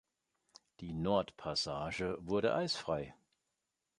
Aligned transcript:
Die 0.79 0.93
Nord-Passage 0.93 2.17
wurde 2.21 2.55
eisfrei. 2.55 3.13